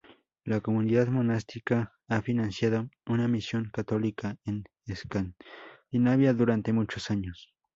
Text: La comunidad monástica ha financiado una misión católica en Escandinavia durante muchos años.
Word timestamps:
La 0.45 0.61
comunidad 0.61 1.09
monástica 1.09 1.93
ha 2.07 2.23
financiado 2.23 2.89
una 3.05 3.27
misión 3.27 3.69
católica 3.71 4.35
en 4.45 4.63
Escandinavia 4.87 6.33
durante 6.33 6.73
muchos 6.73 7.11
años. 7.11 7.53